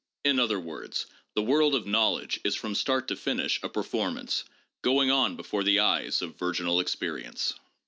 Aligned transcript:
In 0.25 0.39
other 0.39 0.59
words, 0.59 1.05
the 1.35 1.43
world 1.43 1.75
of 1.75 1.85
knowledge 1.85 2.39
is 2.43 2.55
from 2.55 2.73
start 2.73 3.07
to 3.09 3.15
finish 3.15 3.59
a 3.61 3.69
performance 3.69 4.45
going 4.81 5.11
on 5.11 5.35
before 5.35 5.63
the 5.63 5.79
eyes 5.79 6.23
of 6.23 6.39
virginal 6.39 6.79
experience. 6.79 7.53